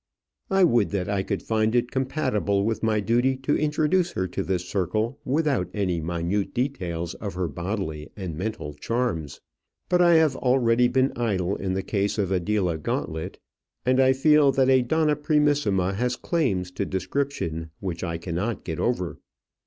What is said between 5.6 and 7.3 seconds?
any minute details